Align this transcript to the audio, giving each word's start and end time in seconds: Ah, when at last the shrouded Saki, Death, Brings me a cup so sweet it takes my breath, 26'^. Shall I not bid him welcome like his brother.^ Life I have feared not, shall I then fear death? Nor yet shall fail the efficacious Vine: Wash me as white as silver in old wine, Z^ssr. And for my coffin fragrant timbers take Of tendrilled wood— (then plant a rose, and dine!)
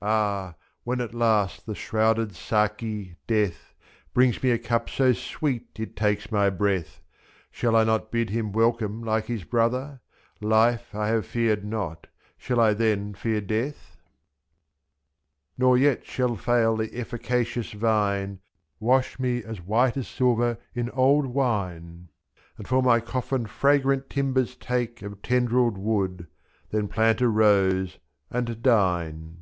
Ah, 0.00 0.54
when 0.84 1.00
at 1.00 1.12
last 1.12 1.66
the 1.66 1.74
shrouded 1.74 2.32
Saki, 2.32 3.16
Death, 3.26 3.74
Brings 4.14 4.40
me 4.44 4.52
a 4.52 4.56
cup 4.58 4.88
so 4.88 5.12
sweet 5.12 5.66
it 5.74 5.96
takes 5.96 6.30
my 6.30 6.50
breath, 6.50 7.00
26'^. 7.46 7.46
Shall 7.50 7.74
I 7.74 7.82
not 7.82 8.12
bid 8.12 8.30
him 8.30 8.52
welcome 8.52 9.02
like 9.02 9.24
his 9.26 9.42
brother.^ 9.42 9.98
Life 10.40 10.94
I 10.94 11.08
have 11.08 11.26
feared 11.26 11.64
not, 11.64 12.06
shall 12.36 12.60
I 12.60 12.74
then 12.74 13.12
fear 13.14 13.40
death? 13.40 13.96
Nor 15.58 15.76
yet 15.76 16.06
shall 16.06 16.36
fail 16.36 16.76
the 16.76 16.94
efficacious 16.96 17.72
Vine: 17.72 18.38
Wash 18.78 19.18
me 19.18 19.42
as 19.42 19.60
white 19.60 19.96
as 19.96 20.06
silver 20.06 20.58
in 20.76 20.90
old 20.90 21.26
wine, 21.26 22.06
Z^ssr. 22.52 22.58
And 22.58 22.68
for 22.68 22.84
my 22.84 23.00
coffin 23.00 23.46
fragrant 23.46 24.08
timbers 24.08 24.54
take 24.54 25.02
Of 25.02 25.22
tendrilled 25.22 25.76
wood— 25.76 26.28
(then 26.70 26.86
plant 26.86 27.20
a 27.20 27.26
rose, 27.28 27.98
and 28.30 28.62
dine!) 28.62 29.38